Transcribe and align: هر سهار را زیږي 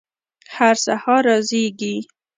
هر 0.55 0.75
سهار 0.85 1.23
را 1.29 1.37
زیږي 1.49 1.95